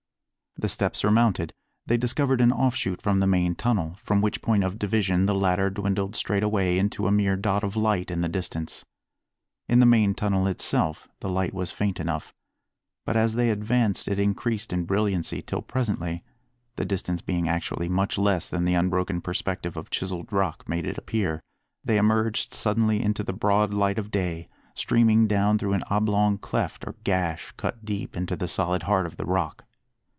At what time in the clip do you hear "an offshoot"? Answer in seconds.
2.41-3.01